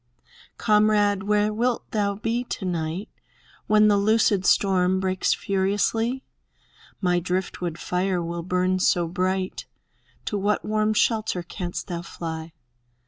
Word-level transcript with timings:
Comrade, 0.57 1.21
where 1.21 1.53
wilt 1.53 1.91
thou 1.91 2.15
be 2.15 2.43
to 2.45 2.65
night 2.65 3.07
When 3.67 3.87
the 3.87 3.97
loosed 3.97 4.45
storm 4.47 4.99
breaks 4.99 5.35
furiously? 5.35 6.23
My 7.01 7.19
driftwood 7.19 7.77
fire 7.77 8.19
will 8.19 8.41
burn 8.41 8.79
so 8.79 9.07
bright! 9.07 9.67
To 10.25 10.39
what 10.39 10.65
warm 10.65 10.95
shelter 10.95 11.43
canst 11.43 11.85
thou 11.85 12.01
fly? 12.01 12.51